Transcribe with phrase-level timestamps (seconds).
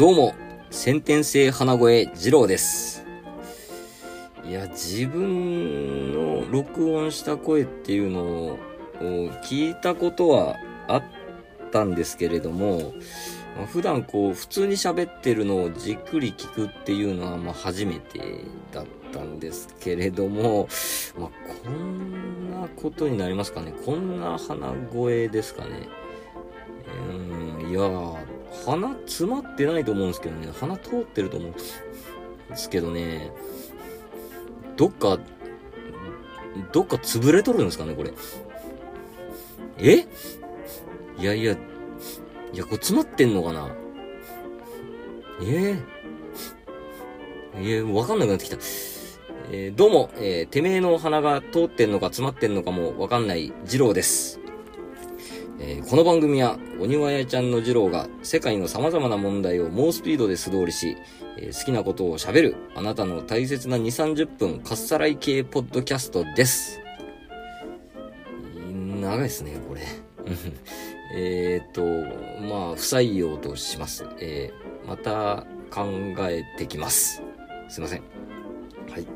[0.00, 0.34] どうも、
[0.70, 3.04] 先天性鼻声二郎です。
[4.48, 8.58] いや、自分の録音した声っていうのを
[9.44, 10.56] 聞いたことは
[10.88, 11.02] あっ
[11.70, 12.94] たんですけれども、
[13.58, 20.66] まあ普段こう、普通に喋ってるのをじっくり聞くっていうのはまあ初めてだったんですけれども、
[21.18, 21.30] まあ、
[21.62, 23.74] こんなことになりますかね。
[23.84, 25.90] こんな鼻声ですかね。
[27.10, 28.16] うん、いやー、
[28.66, 31.60] 鼻詰まってないと思うんですけどね、鼻通ってると思うんで
[32.56, 33.32] すけどね、
[34.76, 35.18] どっか、
[36.72, 38.12] どっか潰れとるんですかね、これ。
[39.78, 40.06] え？
[41.18, 41.52] いやいや、
[42.52, 43.74] いや、これ詰まってんのかな？
[45.42, 45.76] え？
[47.56, 48.56] えいや、わかんなくなってきた。
[49.52, 54.39] えーどうも、えーてめえの鼻が通ってんのか詰まってんのかもわかんない二郎です。
[55.62, 60.96] えーこの番組は、鬼わやちゃんの二郎が世界の様々な問題を猛スピードで素通りし、
[61.38, 63.82] えー好きなことを喋る、あなたの大切な2、
[64.14, 66.80] 30分、かっさらい系ポッドキャストです。
[69.00, 69.82] 長いですね、これ。
[71.14, 74.06] えっと、まあ、不採用とします。
[74.18, 75.84] えーまた考
[76.20, 77.22] えてきます。
[77.68, 78.02] すいません。
[78.90, 79.06] はい。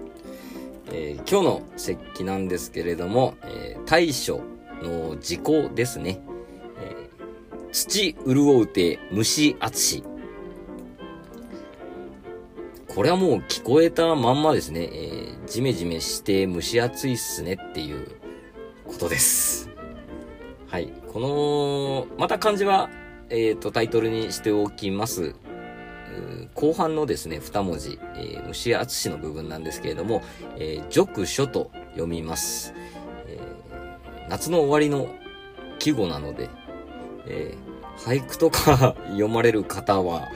[0.92, 4.42] えー今日の石器なんですけれども、えー対処
[4.86, 6.20] の事項ですね。
[7.74, 10.04] 土潤うて虫厚し。
[12.86, 14.88] これはもう聞こえたまんまですね。
[14.92, 18.12] えージメジメして蒸し暑いっすねっていう
[18.86, 19.68] ことです。
[20.68, 20.90] はい。
[21.12, 22.88] この、また漢字は、
[23.28, 25.34] えっ、と、タイトルにしておきます。
[26.54, 30.22] 後半のですね、二文字、えー、虫厚しの部分なんですけれども、
[30.56, 32.72] えー、読書と読みます。
[33.26, 35.14] えー夏の終わりの
[35.78, 36.48] 季語なので、
[37.26, 40.28] えー俳句とか 読まれる方は、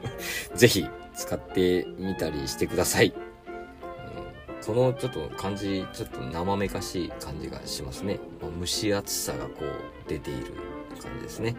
[0.54, 3.14] ぜひ使ってみたりしてください。
[3.46, 8.20] えこのちょっと漢字、ちょっと生めかしい感じがしますね。
[8.42, 10.52] ま蒸し暑さがこう出ている
[11.00, 11.56] 感じですね。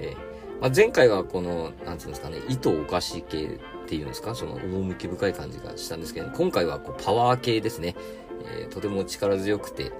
[0.00, 7.96] えーまあ、前回はこの、なんていうんですかね、糸おかし系っていうんですか、その趣深い感じがしたんですけど、今回はこうパワー系ですね。
[8.44, 9.90] えーとても力強くて、えー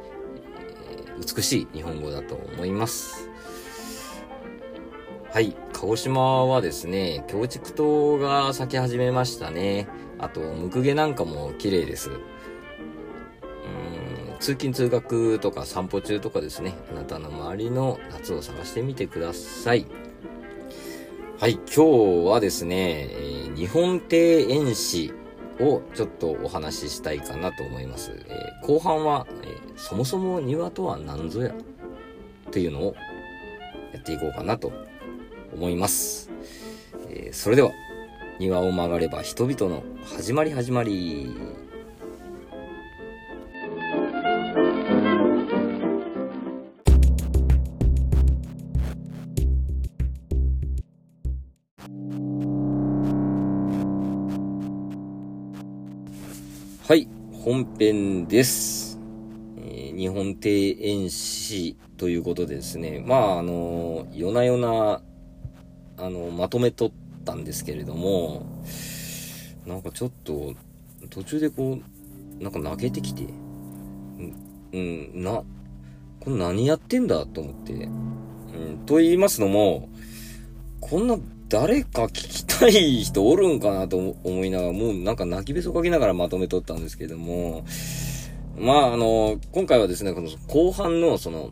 [1.37, 3.30] 美しい日本語だと思います。
[5.33, 5.55] はい。
[5.73, 9.87] 鹿児島はですね、京畜島が咲き始めましたね。
[10.19, 12.11] あと、ムクゲなんかも綺麗です。
[12.11, 12.19] うん
[14.41, 19.87] 通勤通学とか散歩中とかですね、あなたの周りの夏を探してみてください。
[21.39, 24.15] はい、今日はですね、えー日本庭
[24.69, 25.13] 園史
[25.61, 28.11] をちょっとお話ししたいかなと思います。
[28.27, 31.53] えー後半は、えーそもそも庭とは何ぞや？
[31.53, 32.97] っていうのを
[33.93, 34.73] やっていこうかなと
[35.53, 36.31] 思います。
[37.09, 37.73] えーそれでは、
[38.39, 41.29] 庭を曲がれば人々の始まり始まり。
[56.89, 58.99] はい、本編です。
[59.59, 60.39] えー日本庭
[60.81, 65.03] 園史ということでですね、まあ、あの、夜な夜な、
[66.01, 66.91] あの、まとめとっ
[67.25, 68.47] たんですけれども、
[69.67, 70.55] なんかちょっと、
[71.11, 71.79] 途中でこ
[72.41, 73.25] う、なんか泣けてきて、
[74.73, 75.43] うん、な、
[76.21, 79.89] これ何やってんだと思って、うん、と言いますのも、
[80.81, 81.19] こんな
[81.49, 87.65] 誰か聞きたい人おるんかなと思いながら、もうなんか泣きべそかきながらまとめとったんですけども、
[88.57, 91.51] まああの、今回はですね、この後半のその、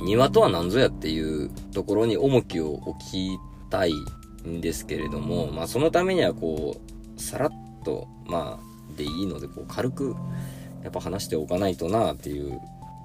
[0.00, 3.38] 庭とは何ぞやっていうところに重きを置き
[3.70, 3.92] たい
[4.46, 6.76] んですけれども、まあそのためにはこ
[7.16, 7.50] う、さらっ
[7.84, 10.16] と、まあ、でいいので、こう軽く、
[10.82, 12.58] やっぱ話しておかないとなっていう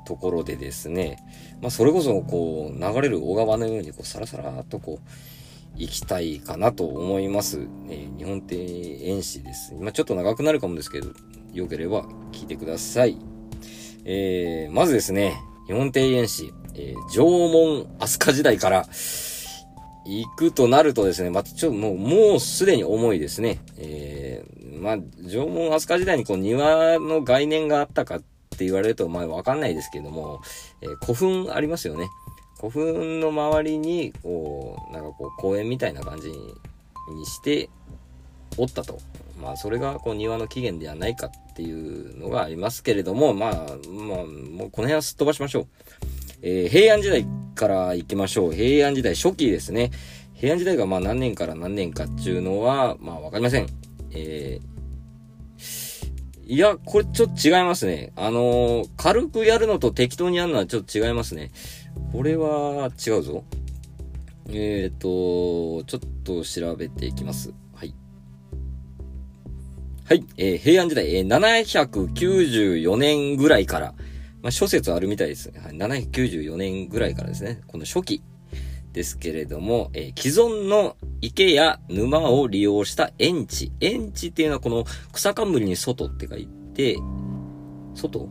[0.06, 1.18] ところでですね、
[1.62, 5.10] まあそれこそこう、流れる小川のようにこう、さらさらっとこう、
[5.78, 7.68] 行きたいかなと思います。
[7.90, 9.74] えー日本庭園史です。
[9.76, 11.10] まあちょっと長くなるかもですけど、
[11.54, 13.18] よければ聞いてください。
[14.06, 15.36] えー、まずですね、
[15.68, 18.86] 日本庭園史、えー縄文飛鳥時代から
[20.06, 23.60] 行くとなるとですね、またちょっともう、もうすでに重いですね。
[23.78, 28.20] えー、まあ、縄文飛鳥時代にこう庭の概念があったかっ
[28.58, 30.42] て言われると、まあわかんないですけども、
[30.82, 32.08] えー古墳ありますよね。
[32.60, 36.38] 古墳の周りに、こう、なんかこう公園みたいな感じに
[37.18, 37.70] にして
[38.58, 39.00] おったと。
[39.42, 45.68] まあ、それがこう庭の起源ではないかっていうのがありますけれども、まあ、まあ、もうこの辺はすっ飛ばしましょう。
[46.42, 48.52] えー平安時代から行きましょう。
[48.52, 49.92] 平安時代初期ですね。
[50.34, 53.68] 平安時代がまあ何年から何年かっていうのは、まあわかりません。
[54.12, 54.66] えー、
[56.46, 58.12] いや、これちょっと違いますね。
[58.16, 61.52] あのー、軽くやるのと適当にやるのはちょっと違いますね。
[62.12, 63.44] これは違うぞ。
[64.50, 67.52] えっ、ー、と、ちょっと調べていきます。
[67.74, 67.96] はい。
[70.06, 70.26] はい。
[70.38, 73.94] えー、平安時代、えー、794年ぐらいから、
[74.46, 75.52] まあ、諸説あるみたいです。
[75.60, 77.62] はい、794年ぐらいからですね。
[77.66, 78.22] この初期
[78.94, 83.72] ですけれども、えー、既存の池や沼を利用した園地。
[83.80, 86.96] 園地っていうのはこの草冠に外って書いて、
[87.96, 88.30] 外？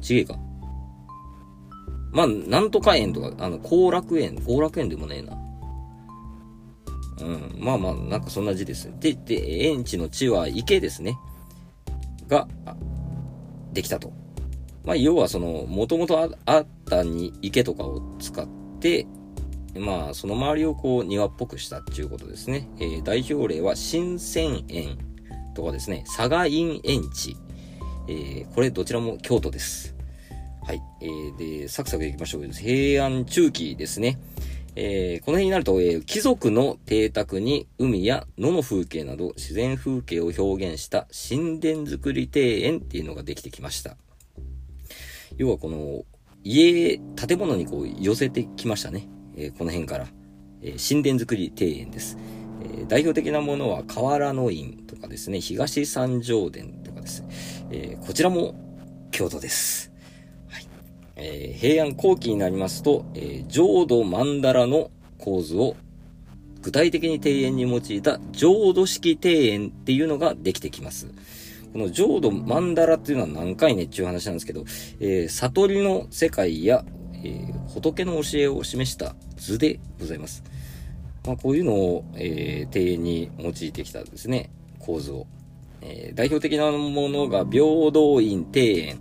[0.00, 0.36] ちげえか。
[2.10, 5.38] まあ、なんとか園とか、あの、後楽園、後楽園でもねえな。
[7.20, 7.56] うん。
[7.56, 8.90] まあまあ、なんかそんな字です。
[8.98, 11.16] で、で、園地の地は池ですね。
[12.26, 12.48] が、
[13.72, 14.19] できたと。
[14.84, 18.46] まあ、要はその、もともとあったに池とかを使っ
[18.80, 19.06] て、
[19.78, 22.68] まあ、その周りをこう、庭っぽくしたっていうことですね。
[22.78, 24.98] えー、代表例は、新鮮園
[25.54, 27.36] とかですね、佐賀院園地。
[28.08, 29.94] えー、これどちらも京都です。
[30.62, 30.82] はい。
[31.00, 32.44] えー、で、サクサクいきましょう。
[32.44, 34.18] 平安中期ですね。
[34.76, 43.96] えー、この辺になると、えー、貴族の邸宅に海や野の風景など自然風景を表現した神殿造り庭園っていうのができてきました。
[45.40, 46.04] 要はこの
[46.44, 49.08] 家、建物にこう寄せてきましたね。
[49.38, 50.06] えー、この辺から。
[50.62, 52.18] え神殿造り庭園です。
[52.62, 57.24] え代表的なものは河原の院とかですね、東三条殿とかです。
[57.70, 58.54] えこちらも
[59.12, 59.90] 京都です。
[60.50, 60.66] はい
[61.16, 65.74] えー、平安後期になりますと、え、浄土曼荼羅の構図を
[66.60, 71.06] 具体的に庭園に用いた浄土式庭園っていうのができてきます。
[71.72, 74.64] この浄土曼荼羅っていうのは何回ねっていう話なんですけど、
[75.00, 76.84] えー、悟りの世界や、
[77.14, 80.42] えー、仏の教えを示した図でございます。
[81.26, 85.26] まあ、こういうのを、えー、庭園に用いてきたですね、構図を。
[85.82, 88.98] えー、代表的なものが平等院庭園、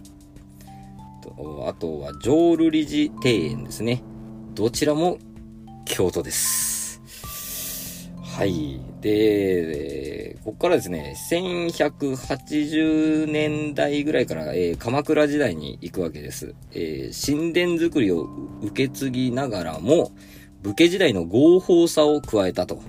[1.66, 4.04] あとは浄瑠璃寺庭園ですね。
[4.54, 5.18] どちらも
[5.86, 7.02] 京都です。
[8.22, 8.80] はい。
[9.02, 16.54] で、ここからですね、1180年代ぐらいから、えー、鎌倉時代に行くわけです。
[16.72, 18.28] えー、神殿作りを
[18.62, 20.12] 受け継ぎながらも、
[20.62, 22.82] 武家時代の合法さを加えたと。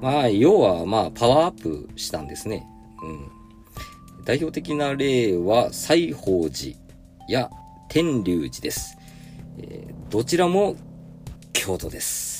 [0.00, 2.66] まあ、要は、まあ、パワーアップしたんですね。
[3.02, 3.30] うん。
[4.24, 6.78] 代表的な例は、西宝寺
[7.28, 7.50] や
[7.88, 8.96] 天龍寺です。
[9.58, 10.76] えー、どちらも
[11.52, 12.31] 京都です。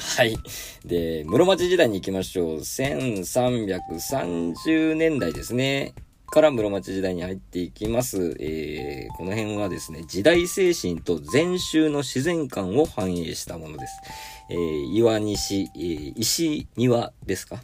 [0.00, 0.38] はい。
[0.84, 2.60] で、室町時代に行きましょう。
[2.60, 5.92] 1330年代ですね。
[6.30, 8.34] から室町時代に入っていきます。
[8.40, 14.00] えー、この辺はですね、時代精神と禅宗の自然観を反映したものです。
[14.48, 17.62] えー、岩西、えー、石庭ですか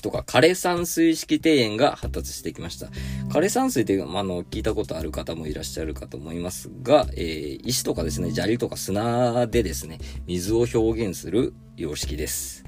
[0.00, 2.88] とか、枯山水式庭園が発達してきました。
[3.28, 12.64] 枯山水っていう、まあ、の、聞いたことある方もいらっしゃるかと思いますが、えー、石とかですね、砂利とか砂でですね、水を表現する様式です。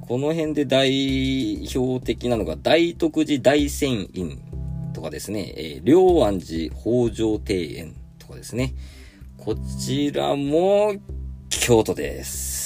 [0.00, 4.40] この辺で代表的なのが、大徳寺大仙院
[4.92, 8.74] とかですね、えー、両安寺北条庭園とかですね。
[9.36, 10.94] こちらも
[11.50, 12.63] 京都です。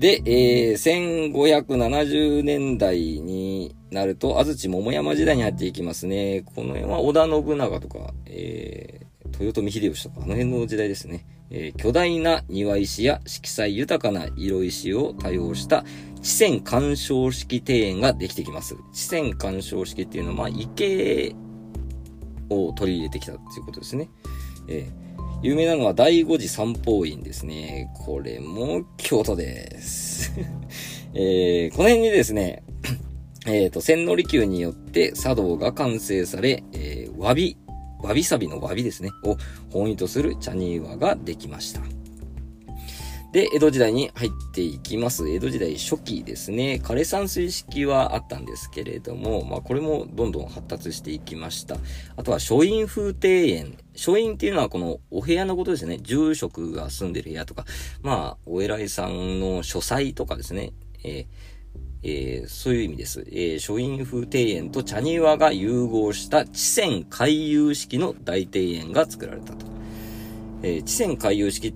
[0.00, 6.42] で、えー、1570年代になると、安土桃山時代に入っていきますね。
[6.54, 11.26] この辺は織田信長とか、えー、豊臣秀吉とか、あの辺の時代ですね。
[11.50, 15.84] えー、巨大な庭石や色彩豊かな色石を多用した
[16.22, 18.76] 地線干渉式庭園ができてきます。
[18.94, 21.36] 地線干渉式っていうのは、まあ、池
[22.48, 24.08] を取り入れてきたっていうことですね。
[24.66, 25.09] えー
[25.42, 27.90] 有名なのは第五次三方院ですね。
[27.94, 30.32] これも京都です。
[31.14, 32.62] えー、この辺にですね、
[33.46, 37.56] えっ、ー、と、千利休によって茶道が完成され、えー、わび、
[38.02, 39.38] わびさびのわびですね、を
[39.70, 41.99] 本意とする茶庭ができました。
[43.32, 45.28] で、江戸時代に入っていきます。
[45.28, 46.80] 江戸時代初期ですね。
[46.82, 51.76] 枯山水式はあったんですけれども、まあこれもどんどん発達していきました。
[52.16, 53.78] あとは書院風庭園。
[53.94, 55.98] 書院っていうのはこのお部屋のことですね。
[56.02, 57.66] 住職が住んでる部屋とか、
[58.02, 60.72] まあお偉いさんの書斎とかですね。
[61.04, 61.26] えー
[62.02, 63.24] えー、そういう意味です。
[63.28, 69.66] えー、書院風庭園と茶庭が融合した地線回遊式の大庭園が作られたと。
[70.62, 71.74] えー、地線回遊式っ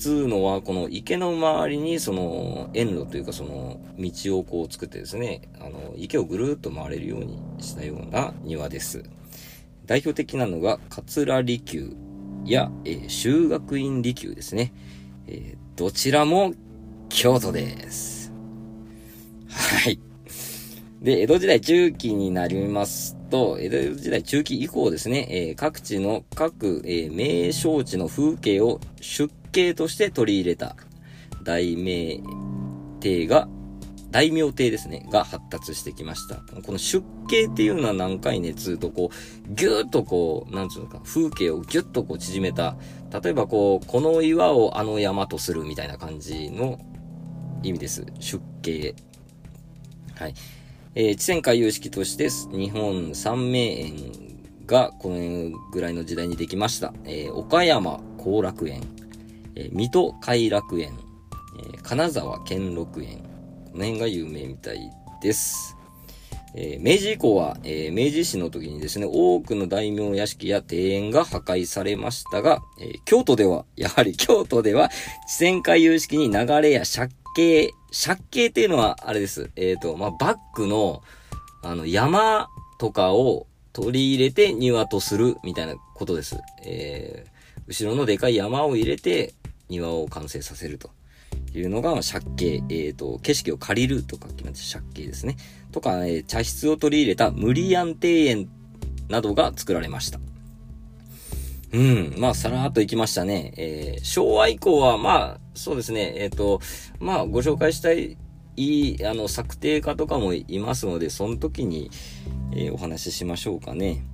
[0.00, 9.04] つうのは、この池の周りに、その、園路というか、その、道をこう作ってですね、あの、池をぐるっと回れるようにしたような庭です。
[9.86, 11.60] 代表的なのが、桂離宮
[12.46, 14.72] や、えー、修学院離宮ですね。
[15.26, 16.54] えー、どちらも
[17.10, 18.32] 京都です。
[19.48, 20.00] はい。
[21.02, 30.76] で、江戸時代中期になりますと、江戸時代中期以降ですね、えー、各地の各、えー、名勝地の風景を出景として取り入れた
[31.42, 32.20] 大名
[33.00, 33.48] 邸が
[34.10, 36.36] 大名邸ですね、が発達してきました。
[36.36, 42.76] この出景っていうのは何回ね、つうとこう、ぎゅーっとこう、なんつうのか、風景をぎゅっとこう縮めた、
[43.22, 46.80] 例えばこう、この岩をあの山とするみたいな感じの
[47.62, 48.04] 意味です。
[48.18, 48.96] 出景。
[50.16, 50.34] はい。
[50.96, 53.94] えー、地戦回遊式として日本三名園
[54.66, 56.92] がこのぐらいの時代にできました。
[57.04, 58.82] えー、岡山後楽園、
[59.56, 60.98] えー、水戸偕楽園、
[61.58, 63.18] えー、金沢兼六園、
[63.72, 64.90] この辺が有名みたい
[65.22, 65.76] です。
[66.54, 74.90] えー、明治以降は、えー、明治維新の時にですね、多くの大名屋敷や庭園が破壊されましたが、えー、京都では、 やはり京都では、
[75.28, 77.72] 地戦回遊式に流れや借景、
[78.04, 79.50] 借景っていうのは、あれです。
[79.56, 81.02] えっ、と、まあ、バックの、
[81.62, 86.36] あの、山とかを取り入れて庭とするみたいなことです。
[86.64, 87.26] え
[87.66, 89.32] 後ろのでかい山を入れて
[89.70, 90.90] 庭を完成させると。
[91.52, 95.36] いうのが、借景、えっ、ー、と、景色を借りるとか決まって借景ですね。
[95.72, 98.48] とか、えー、茶室を取り入れた無理安庭園
[99.08, 100.20] などが作られました。
[101.72, 102.14] うん。
[102.18, 103.52] まあ、さらっと行きましたね。
[103.56, 106.14] えー、昭和以降は、まあ、そうですね。
[106.16, 106.60] えっ、ー、と、
[107.00, 108.16] まあ、ご紹介したい、
[108.56, 111.90] いい、あの、策定家とかもいますので、その時に、
[112.52, 114.04] えー、お話ししましょうかね。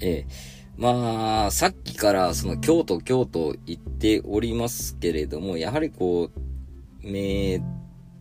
[0.00, 6.40] えーまあ、さっきからその京都、京都行っておりますけれども、やはりこう、
[7.02, 7.58] 名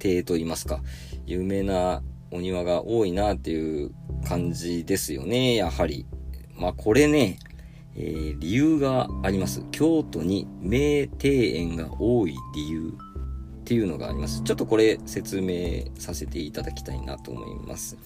[0.03, 0.81] 庭と言いますか、
[1.25, 3.91] 有名なお庭が多いなっていう
[4.27, 6.05] 感じですよね、やはり。
[6.55, 7.39] まあこれね、
[7.95, 9.63] えー、理由があります。
[9.71, 12.93] 京都に名庭園が多い理由
[13.61, 14.43] っていうのがあります。
[14.43, 17.97] ちょっとこれ説明させていただきたいなと思います。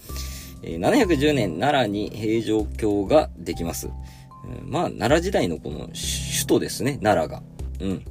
[0.61, 3.89] え、710年奈良に平城京ができます。
[4.65, 7.43] まあ、奈良時代のこの首都ですね、奈良が。
[7.79, 8.05] うん。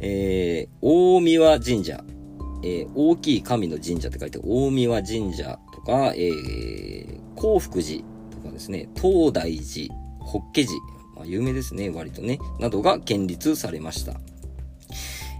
[0.00, 2.04] えー、大三輪神社。
[2.66, 10.68] えー、大きい神の神社って書いて、大三輪神社とか、えー、幸福寺とかですね、東大寺、法華寺、
[11.14, 14.14] まあ、有名ですね、割とね、などが建立されました。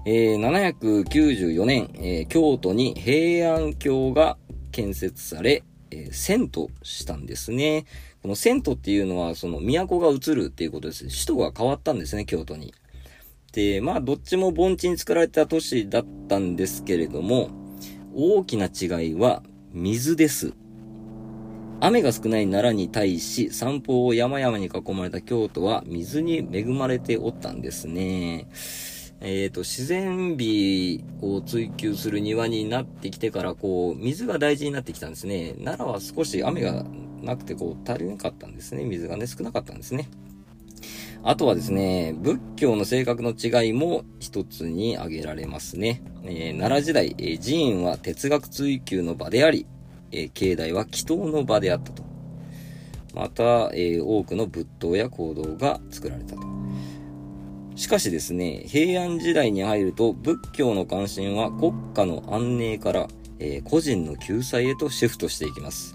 [0.06, 4.36] えー、794年、えー、京都に平安京が
[4.70, 7.86] 建設され、えー、遷都したんですね。
[8.25, 11.04] この遷都っていうのは、その都が移るっていうことです。
[11.09, 12.73] 首都が変わったんですね、京都に。
[13.52, 17.50] で、まあ、どっちも盆地に作られた都市だったんですけれども、
[18.14, 19.43] 大きな違いは
[19.75, 20.54] 水です。
[21.81, 28.49] 雨が少ない奈良に対し、散歩を山々に囲まれた京都は水に恵まれておったんですね。
[29.21, 35.54] えっ、ー、と、自然美を追求する庭になってきてから、こう、水が大事になってきたんですね。
[35.59, 36.87] 奈良は少し雨が
[37.25, 38.85] なくてこう足りなかったんですね。
[38.85, 40.09] 水がね、少なかったんですね。
[41.26, 46.02] あとはですね、仏教の性格の違いも一つに挙げられますね。
[46.25, 49.66] えー、奈良時代、えー、寺院は哲学追求の場であり、
[50.12, 52.02] えー、境内は祈祷の場であったと。
[53.14, 56.43] また、え多くの仏塔や行動が作られたと。
[57.76, 65.93] しかしですね、平安時代に入ると仏教の関心は国家の安寧から、え個人の救済へとシフトしていきます。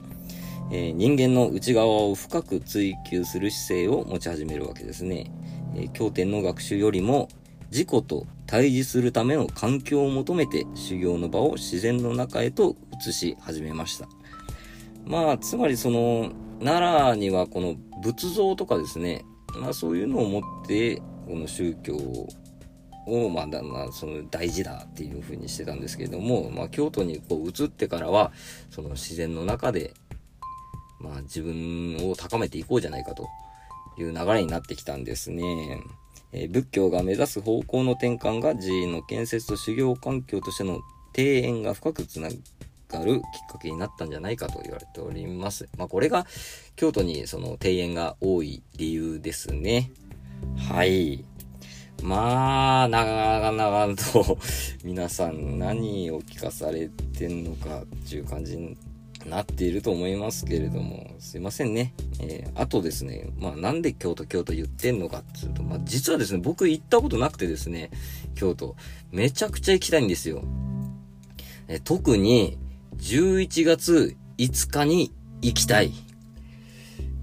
[0.72, 5.32] えー、人間の内側を深く追求する姿勢を持ち始めるわけですね。
[5.76, 7.30] えー、経典の学習よりも
[7.72, 12.76] 自己と対峙するための環境を求めて修行の場を自然の中へと
[13.08, 14.08] 移し始めました。
[15.06, 16.32] まあ、つまりその、
[16.64, 19.24] 奈良にはこの仏像とかですね、
[19.60, 20.98] まあそういうのを持って、
[21.28, 28.32] この宗教を、まあ、だまあ、その大事だっていうふうにしてたんですけれども、まあ京都にこう移ってからは、
[28.70, 29.94] その自然の中で
[31.00, 33.28] まあ自分を高めていこうじゃないかと
[33.98, 35.82] いう流れになってきたんですね。
[36.32, 40.82] えー、仏教が目指す方向の転換が寺院の建設と修行環境としての
[41.18, 45.68] 庭園が深くつながるきっかけになったんじゃないかと言われております。
[45.78, 46.26] まあこれが
[46.76, 49.92] 京都にその庭園が多い理由ですね。
[50.70, 51.26] はい。
[52.04, 54.38] まあ、長々と
[54.86, 58.56] 皆さん何を聞かされてんのかっていう感じ
[59.26, 61.94] なっていると思いますけれども、すいませんね。
[62.22, 67.92] えー、あとですね、まあなんで京都京都言ってんのかっていうと、まあ実はですね、僕行ったことなくてですね、
[68.36, 68.76] 京都、
[69.12, 70.44] めちゃくちゃ行きたいんですよ。
[71.68, 72.58] えー、特に
[72.98, 75.92] 11月5日に行きたい。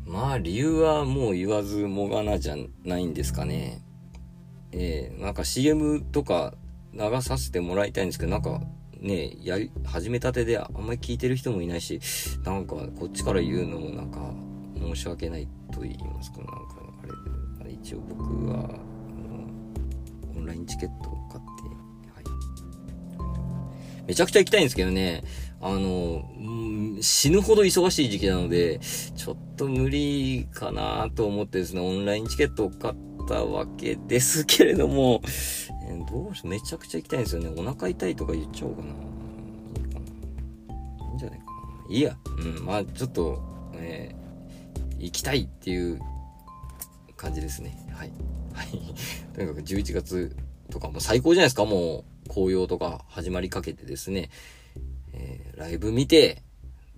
[0.04, 3.82] まあ理由はもう言わずもがなじゃないんですかね。
[4.72, 6.54] えー、なんか CM とか
[6.96, 8.60] 流させてもらいたいんですけど、なんか、
[9.00, 12.00] ね、やり、始めたてであんまり聞いてる人もいないし、
[12.44, 14.32] なんか、こっちから言うのもなんか、
[14.78, 16.54] 申し訳ないと言いますか、なんか、
[17.60, 21.62] あれ、一応僕は、あの、オンラインチケットを買って、
[22.12, 22.20] は
[24.00, 24.04] い。
[24.06, 25.24] めちゃくちゃ行きたいんですけどね、
[25.60, 26.24] あの、
[27.00, 28.80] 死ぬほど忙しい時期なので、
[29.14, 35.20] ちょっと無理かなと思ってですね、オンラインチケットを買ってたわけですけれども、
[35.88, 37.50] えー、どうしめちゃくちゃ行きたいんですよね。
[37.56, 38.88] お腹痛いとか言っちゃおうかな。
[38.88, 38.92] い
[39.80, 41.08] いかな。
[41.08, 41.52] いいんじゃないかな。
[41.94, 42.16] いいや。
[42.38, 43.42] うん、まあちょっと、
[43.74, 46.00] えー、行きたいっていう
[47.16, 47.86] 感じですね。
[47.92, 48.12] はい。
[48.52, 48.68] はい。
[49.34, 50.36] とにかく11月
[50.70, 52.04] とかも最高じゃないですか、もう。
[52.28, 54.30] 紅葉とか始まりかけてですね。
[55.12, 56.42] えー、ライブ見て、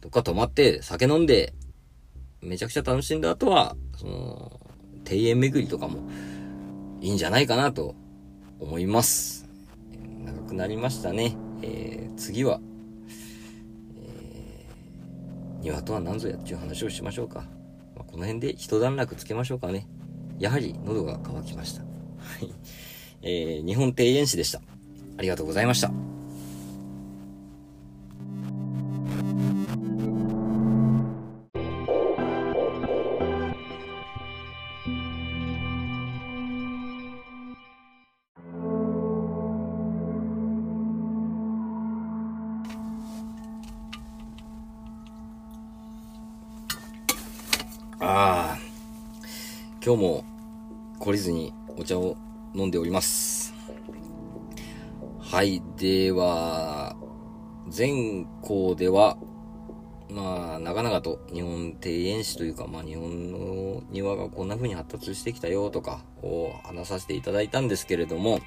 [0.00, 1.54] どっか泊まって、酒飲んで、
[2.40, 4.67] めちゃくちゃ楽しんだ後は、その、
[5.10, 6.08] 庭園巡りとかも
[7.00, 7.94] いいんじゃないかなと
[8.60, 9.48] 思います。
[10.24, 11.36] 長くなりましたね。
[11.62, 12.60] えー、次は、
[13.96, 17.44] えー、庭とは何ぞやっていう話をしましょうか。
[17.96, 19.86] まあ、この辺で一段落つけましょうかね。
[20.38, 21.82] やはり喉が渇きました。
[21.82, 21.86] は
[22.42, 22.52] い。
[23.22, 24.60] えー、日本庭園史でした。
[25.16, 26.17] ありがとうございました。
[48.00, 48.58] ああ、
[49.84, 50.24] 今日も
[51.00, 52.16] 懲りずにお茶を
[52.54, 53.52] 飲んでおります。
[55.18, 55.60] はい。
[55.76, 56.94] では、
[57.76, 59.16] 前校では、
[60.10, 68.38] まあ、長々と日本庭園史というか、まあ、日本の庭がこんな風に発達してきたよとかを話させていただいたんですけれども、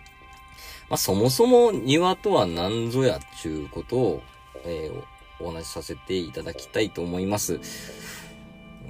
[0.89, 4.21] まあ、そもそも庭とは何ぞやっちゅうことを、
[4.63, 7.59] えー、お話しさせていただきたいと思います。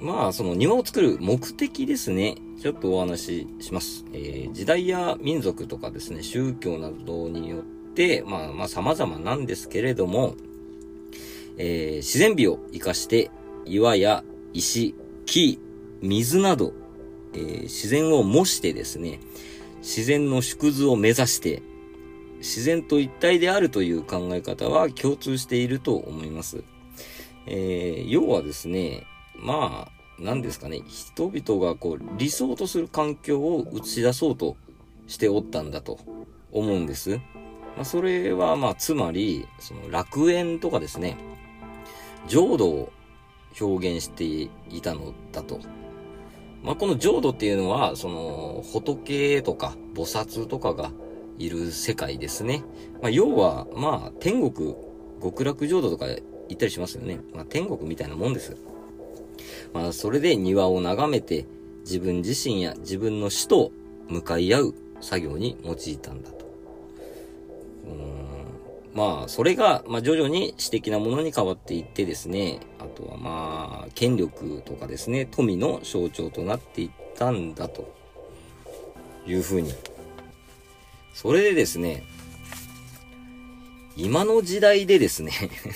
[0.02, 2.36] まあ、その庭を作る目的ですね。
[2.60, 4.04] ちょっとお話しします。
[4.12, 7.60] えー、時代や民族とかですね、宗教などによっ
[7.94, 10.34] て、まあまあ様々なんですけれども、
[11.56, 13.30] えー、自然美を活かして
[13.64, 15.60] 岩や石、木、
[16.00, 16.72] 水など、
[17.32, 19.20] えー、自然を模してですね、
[19.82, 21.62] 自然の縮図を目指して、
[22.38, 26.64] 自然と一体であるという考え方は共通していると思います。
[27.46, 34.56] えー、要はですね、まあ、何ですかね、人々がこう理想とする環境を打ち出そうと
[35.06, 35.98] しておったんだと
[36.52, 37.20] 思うんです。
[37.76, 41.16] まあ、それはまあ、つまり、その楽園とかですね、
[42.28, 42.92] 浄土を
[43.60, 45.60] 表現していたのだと。
[46.62, 50.92] まあ、この浄土っていうのは、その、仏とか菩薩とかが
[51.38, 52.62] いる世界ですね。
[53.00, 54.76] まあ、要は、まあ、天国、
[55.20, 56.16] 極楽浄土とか言
[56.54, 57.20] ったりしますよね。
[57.34, 58.56] まあ、天国みたいなもんです。
[59.72, 61.46] まあ、それで庭を眺めて、
[61.80, 63.72] 自分自身や自分の死と
[64.08, 66.44] 向かい合う作業に用いたんだと。
[67.84, 68.22] うん
[68.94, 77.92] まあ、それが、まあ、徐々に私的なものに変わっていってですね、あとはまあ、権力とかですね、富の象徴となっていったんだと
[79.26, 79.72] いうふうに。
[81.14, 82.04] それでですね、
[83.96, 85.32] 今の時代でですね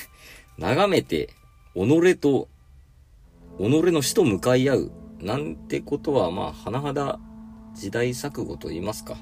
[0.59, 1.31] 眺めて、
[1.75, 2.49] 己と
[3.59, 7.19] 己の死と向かい合う、なんてことは、まあ、甚だ
[7.75, 9.17] 時代錯誤と言いますか、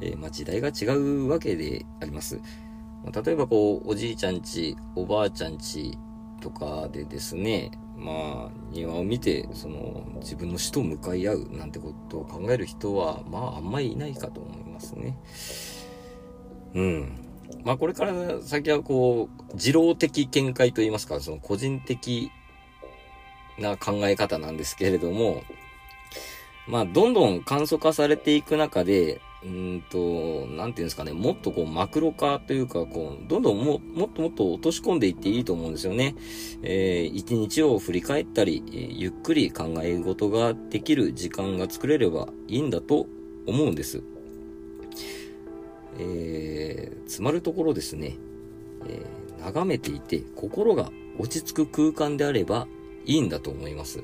[0.00, 2.40] えー、まあ、時代が違うわけであります。
[3.04, 5.96] ま、例えば、こう、おじいちゃんち、おばあちゃんち
[6.40, 15.16] とかでですね、まあ、庭を見て、その、自分の死と向かい合うなんてことを考える人は、まあ、あんまりいないかと思いますね。
[16.74, 17.12] うん。
[17.64, 22.30] まあ、これから先は、こう、自動的見解と言いますか、その個人的
[23.58, 25.42] な考え方なんですけれども、
[26.66, 36.14] まあ、どんどん簡素化されていく中で、うんと、なんていうんですかね、もっとこう、マクロ化というか、こう、どんどんも、もっともっと落とし込んでいっていいと思うんですよね。
[36.62, 43.06] えー、一日を振り返ったり、え、ゆっくり考え事ができる時間が作れればいいんだと
[43.46, 44.02] 思うんです。
[45.98, 48.16] えー、つまるところですね、
[48.88, 52.66] えー、眺めていて心が落ち着く空間であれば
[53.06, 54.02] いいんだと思います。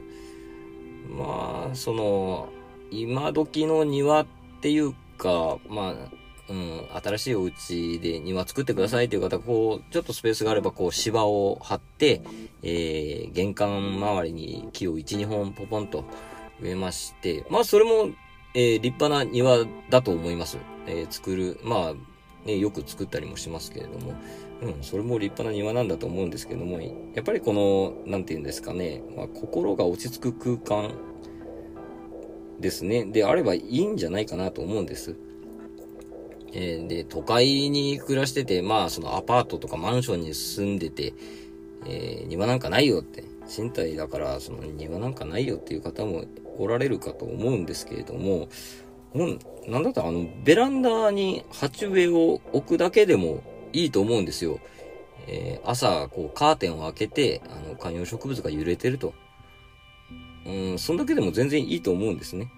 [1.08, 2.48] まあ、その、
[2.90, 4.26] 今時の庭っ
[4.60, 5.94] ていうか、まあ、
[6.50, 12.22] うん、新しいお家で庭作ってくださいという方、こう、ちょっとスペースがあれば、こう、芝を張って、
[12.62, 16.04] えー、玄関周りに木を1、2本ポポンと
[16.60, 18.10] 植えまして、まあ、それも、
[18.54, 20.56] えー、立派な庭だと思います。
[20.86, 24.14] えー、作る、まあ、ね、よく作ったりもしますけれども、
[24.60, 26.88] うん、それも立派な庭なんだと思うんですけども、や
[27.20, 30.90] っぱりこの、なんて言うんですかね、まあ、心が落ち着く空間
[32.58, 35.16] ですね、であればいいんじゃないかなと思うんです。
[36.52, 41.14] えー、で、都会に暮らしてて、まあ、そのアパートとかマンションに住んでて、
[41.86, 46.24] えー、庭なんかないよって、賃貸だから、その庭なんかないよっていう方も
[46.58, 48.48] おられるかと思うんですけれども、
[49.14, 53.42] うん、なんだったらあの、ベランダに鉢植えを置くだけでも
[53.72, 54.60] いいと思うんですよ。
[55.26, 59.14] えー、朝、こう、カーテンを開けて、あの、観葉植物が揺れてると。
[60.46, 62.50] うん、そんだけでも全然いいと思うんですね。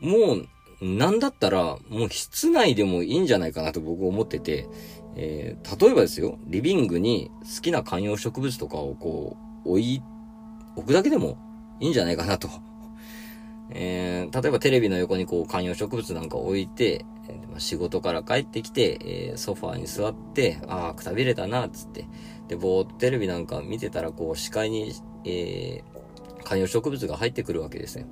[0.00, 0.48] もう、
[0.80, 4.68] なんだったら、もう室内でもいいんじゃないかなと僕思ってて、
[5.16, 10.02] えー、例えばですよ、リビングに好きな観葉植物とかをこう、置い、
[10.76, 11.36] 置くだけでも
[11.80, 12.48] いいんじゃないかなと。
[13.70, 22.06] えー、例えばテレビの横にこう観葉植物なんか置いて、えー、仕事から帰ってきて、えー、ソファーに座って、ああ、くたびれたな、つって。
[22.48, 28.06] で、ぼーっとテレビなんか見てたら、こう、視界に、えー、観葉植物が入ってくるわけですよ。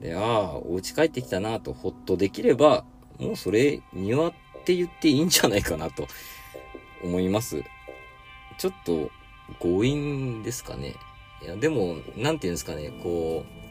[0.00, 2.84] で、ああ、お家帰ってきたなとほっとできれば、
[3.18, 4.32] もうそれ、庭っ
[4.64, 6.06] て言っていいんじゃないかなと
[7.02, 7.62] 思います。
[8.58, 9.10] ちょっと
[9.58, 10.94] 強引ですかね。
[11.42, 13.63] いや、でも、なんていうんですかね、こう、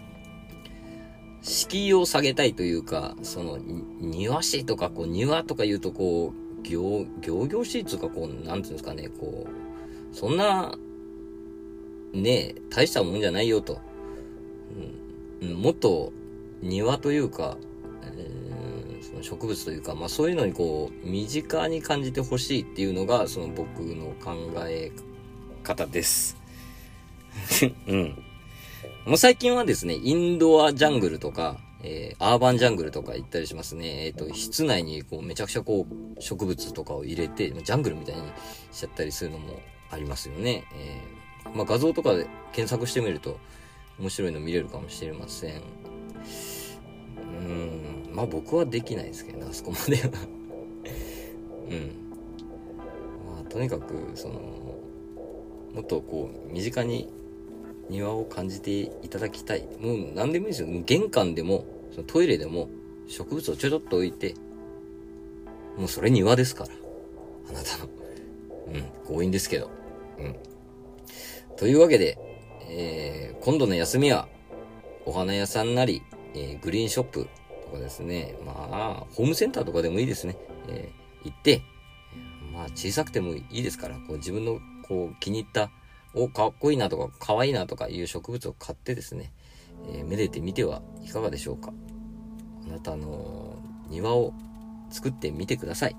[1.44, 3.58] 敷居を下げたいというか、その、
[4.00, 10.78] 庭師とか、こう、庭とか言うと、こう、行、行々しいとか、こう、なんていうんですかね、こう、そんな、
[12.14, 13.82] ね大したもんじゃないよと。
[15.42, 16.14] うん、もっと
[16.62, 17.58] 庭というか、
[18.04, 24.36] えー、その植物というか、まあそういうのにこう、身近に感じてほしいっていうのが、その僕の考
[24.68, 24.92] え
[25.64, 26.38] 方です。
[27.88, 28.23] うん。
[29.06, 34.06] もう最近はですね、インドアジャングルとか、えー、アーバンジャングルとか行ったりしますね。
[34.06, 38.22] えっ、ー、と、室内にこう、めちゃくちゃこう、植物とかを入れて、ジャングルみたいに
[38.72, 39.60] しちゃったりするのも
[39.92, 40.64] ありますよね。
[40.74, 43.38] えー、まあ画像とかで検索してみると、
[44.00, 45.62] 面白いの見れるかもしれません。
[47.20, 50.10] うん、まあ僕はできないですけどね、あそこまでは
[51.70, 51.92] うん。
[53.28, 54.36] まあとにかく、その、
[55.74, 57.12] もっとこう、身近に
[57.90, 59.68] 庭を感じていただきたい。
[59.80, 60.68] もう何でもいいですよ。
[60.86, 62.70] 玄関でも、そのトイレでも、
[63.08, 64.36] 植物をちょちょっと置いて、
[65.78, 66.70] もうそれ庭ですから。
[67.50, 67.90] あなたの。
[68.68, 69.70] うん、強引ですけど。
[70.20, 70.36] うん。
[71.58, 72.18] というわけで、
[72.70, 74.28] えー、今度の休みは、
[75.06, 76.02] お花屋さんなり、
[76.34, 77.28] えー、グリーンショップ
[77.66, 80.38] とかですね、まあ、ホームセンターとかでもいいですね。
[80.70, 81.62] えー、行って、
[82.54, 85.72] まあ、小さくてもいいですから、こう自分のこう気に入った、
[86.16, 89.34] お、かっこいいなとか、かわいいなとかいう植物を買ってですね、
[89.92, 91.74] えー、めでてみてはいかがでしょうか。
[92.68, 93.58] あなたの
[93.90, 94.34] 庭を
[94.90, 95.96] 作ってみてください。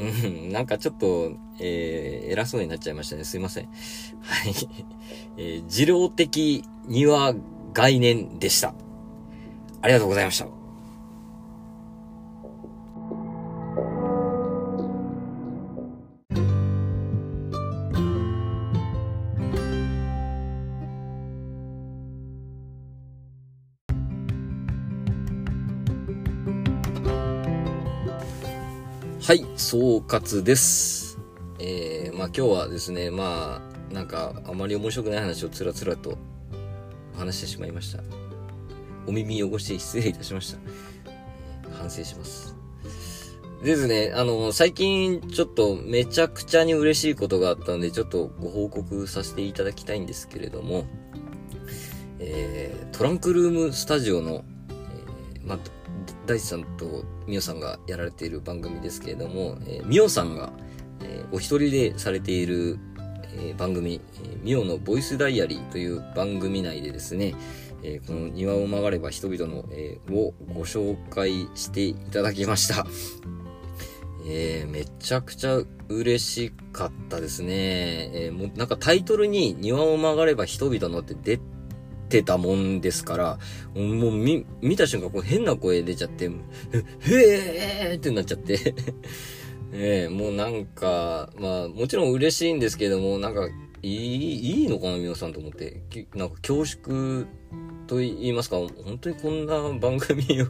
[0.00, 3.24] うん、なんかちょっと、えー、偉そうになっちゃいましたね。
[3.24, 3.66] すいません。
[3.66, 3.72] はい。
[5.36, 7.34] えー、二郎的庭
[7.74, 8.74] 概念でした。
[9.82, 10.59] ありがとうございました。
[29.60, 31.18] 総括です。
[31.58, 36.16] えー、まあ今日はですね、まあ、なんかあまり面白くない話をつらつらと
[37.14, 38.02] 話してしまいました。
[39.06, 40.58] お耳汚して失礼いたしました。
[41.78, 42.56] 反省します。
[43.62, 50.86] ですね、あの、最近ちょっとめちゃくちゃに嬉しいことがあったので、ちょっとご報告させていただきたいんですけれども、
[52.18, 55.58] えー、トランクルームスタジオの、えー、まあ、
[56.30, 60.52] 大地さんとみおさんがやられている番組ですけれども、えー、みおさんが、
[61.00, 62.78] えー、お一人でされている、
[63.34, 67.34] えー、番組、えミオのボイスダイアリーという番組内でですね、
[67.82, 72.86] えー、この庭を曲がれば人々の、えー、をご紹介していただきました。
[74.24, 77.48] えー、めちゃくちゃ嬉しかったですね。
[78.14, 81.40] えー、もうなんかタイトルに庭を曲がれば人々のって出
[82.10, 83.38] てたもんですから、
[83.74, 86.30] もう見、見た瞬間こう変な声出ちゃって、へ
[87.08, 88.74] えーってなっちゃって
[89.72, 93.48] えー、もうなんか、まあ、もちろん嬉しいんですけども、なんか、
[93.82, 95.82] いい、いいのかな、皆さんと思って。
[96.14, 97.26] なんか恐縮
[97.86, 100.46] と言いますか、本当にこんな番組を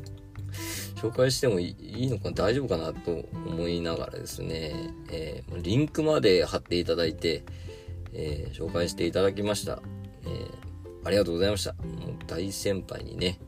[0.97, 7.45] 紹介してもいいのか大丈夫かなと思いながらですね、えー、リンクまで貼っていただいて、
[8.13, 9.83] えー、紹介していただきました。
[10.25, 10.70] えー、
[11.05, 11.73] ありがとうございました。
[11.75, 11.85] もう
[12.27, 13.39] 大先輩にね、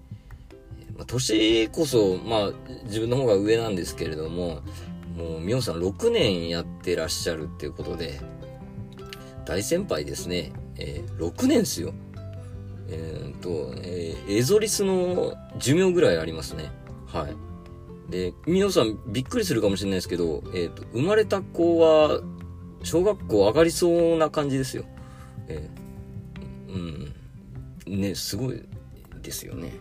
[0.96, 2.52] まあ年こそ、まあ、
[2.84, 4.62] 自分の方が上なんですけれども、
[5.16, 8.20] もう、みおさん6年やってらっしゃるっていうことで、
[9.44, 10.52] 大先輩ですね。
[10.78, 11.92] えー、6年ですよ。
[12.88, 16.70] えー、っと、えー、エゾリスの寿命ぐらいありますね。
[17.06, 18.10] はい。
[18.10, 22.20] で、皆さんびっくりするかもしれないですけど、えっ、と、生まれた子は、
[22.82, 24.84] 小学校上がりそうな感じですよ。
[25.48, 27.14] えー、うん。
[27.86, 28.62] ね、すごい
[29.22, 29.72] ですよね。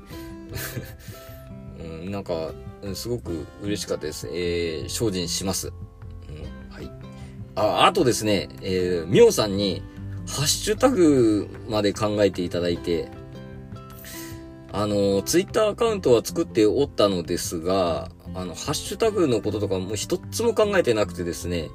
[1.80, 2.52] うん、なんか、
[2.94, 4.28] すごく嬉しかったです。
[4.32, 5.68] えー、精進します。
[5.68, 6.92] うん、はい。
[7.56, 9.82] あ、あとですね、えー、みおさんに、
[10.28, 13.10] ハッシュタグまで考えていただいて、
[14.72, 21.70] あの、ツイッターアカウントは作っておったのですが、あの、ハッシュタグのこととかもう一つも考えてなくてですね、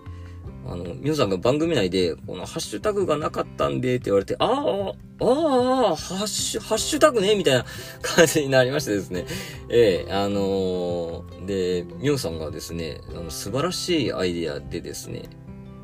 [0.68, 7.64] あの、皆さんが番組内で、このハッシュタグがなかったんでって言われて、ああ、ああ、ハッシュ、ハッシュタグねみたいな
[8.02, 9.26] 感じになりましてですね。
[9.70, 15.24] ええあのー、で、みおさんがですね、あの素晴らしいアイディアでですね、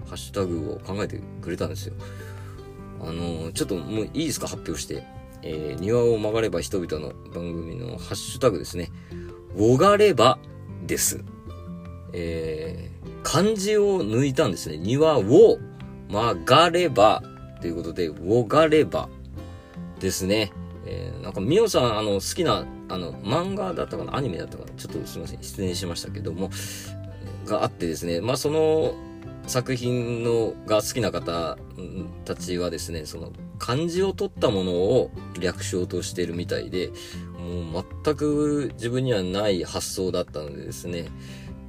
[0.07, 1.95] ハッシュタグを考えてくれたんですよ。
[3.01, 5.05] あのー、ちょっともういいですか発表して。
[5.43, 8.91] えー、庭を曲がれば人々の番組のハッシュタグですね。
[9.59, 10.39] おがれば
[10.87, 11.25] です。
[12.13, 12.92] えー、
[13.23, 14.79] 漢字を抜いたんですね。
[14.79, 15.59] 庭を
[16.09, 17.23] 曲がれば
[17.61, 19.09] ということで、おがれば
[20.01, 20.53] ですね。
[20.85, 24.17] えー、なんか、みおさん、あの、好きな、あの、漫画だったかな？
[24.17, 24.71] アニメだったかな？
[24.73, 25.43] ちょっとすいません。
[25.43, 26.51] 失念しましたけども、
[27.47, 28.21] があってですね。
[28.21, 28.95] まあ、その、
[29.47, 31.59] 作品のが好きな方
[32.25, 36.93] たちはですね、その漢字を取ったものを略称としてるみたいで、
[37.73, 41.09] もう全く自分にはない発想だったのでですね、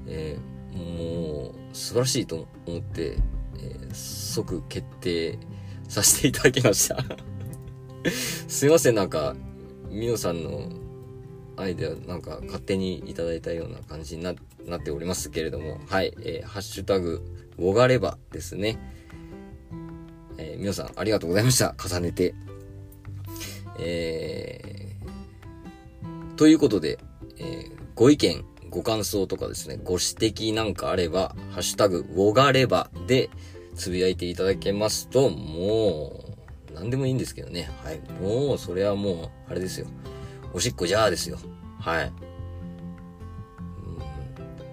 [0.05, 3.17] えー、もう素晴らしいと思って、
[3.57, 5.37] えー、即決定
[5.87, 7.03] させていただきました
[8.47, 9.35] すいません、なんか、
[9.89, 10.71] みのさんの
[11.55, 14.35] アイデアなんか勝手にいただいたような感じになっ
[14.81, 17.21] ておりますけれども、はい、えー、ハッシュタグ、
[17.57, 18.79] おがればですね。
[20.37, 21.75] えー、皆さんありがとうございました。
[21.77, 22.33] 重ねて。
[23.79, 26.99] えー、ということで、
[27.37, 33.29] えー、ご意見、ご感想とかですね、ご指摘なんかあれば、ハッシュタグ、おがればで
[33.75, 36.25] つぶやいていただけますと、も
[36.71, 37.69] う、何でもいいんですけどね。
[37.83, 37.99] はい。
[38.19, 39.85] もう、それはもう、あれですよ。
[40.55, 41.37] おしっこじゃあですよ。
[41.79, 42.11] はい。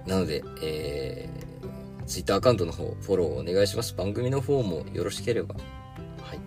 [0.06, 3.94] なので、えー、ツイッターアカウントの方、フォローお願いします。
[3.94, 5.56] 番組の方もよろしければ、
[6.22, 6.40] はい。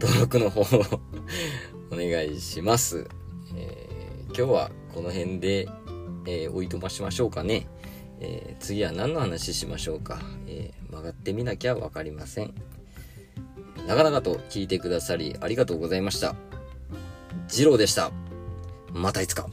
[0.00, 0.62] 登録の方
[1.92, 3.06] お願いします。
[3.54, 5.68] えー、今日はこの辺で、
[6.26, 7.66] えー、おいとましましょうかね。
[8.20, 10.20] えー、次は何の話しましょうか。
[10.46, 12.54] えー、曲がってみなきゃわかりません。
[13.86, 16.34] 長々と聞いてくださりありがとうございました。
[17.48, 18.12] 次郎でした。
[18.92, 19.48] またいつか。